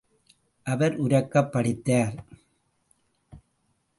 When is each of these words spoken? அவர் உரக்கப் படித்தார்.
அவர் 0.65 0.95
உரக்கப் 0.95 1.51
படித்தார். 1.51 2.15